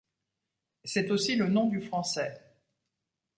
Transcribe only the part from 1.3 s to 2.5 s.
le nom du français.